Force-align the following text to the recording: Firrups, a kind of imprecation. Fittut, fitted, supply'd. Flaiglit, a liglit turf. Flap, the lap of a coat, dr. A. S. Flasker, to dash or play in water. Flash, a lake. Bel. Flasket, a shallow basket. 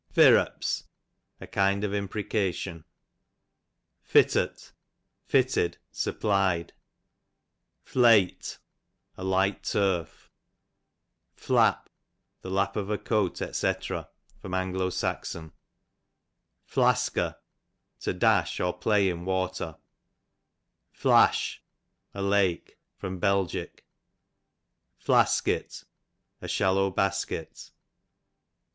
Firrups, 0.11 0.85
a 1.39 1.45
kind 1.45 1.83
of 1.83 1.93
imprecation. 1.93 2.85
Fittut, 4.01 4.71
fitted, 5.27 5.77
supply'd. 5.91 6.73
Flaiglit, 7.85 8.57
a 9.15 9.23
liglit 9.23 9.61
turf. 9.61 10.31
Flap, 11.35 11.87
the 12.41 12.49
lap 12.49 12.75
of 12.75 12.89
a 12.89 12.97
coat, 12.97 13.37
dr. 13.37 13.93
A. 13.93 14.09
S. 14.43 15.35
Flasker, 16.73 17.35
to 17.99 18.13
dash 18.13 18.59
or 18.59 18.73
play 18.79 19.07
in 19.07 19.23
water. 19.23 19.75
Flash, 20.91 21.61
a 22.15 22.23
lake. 22.23 22.79
Bel. 23.03 23.47
Flasket, 24.99 25.83
a 26.41 26.47
shallow 26.47 26.89
basket. 26.89 27.69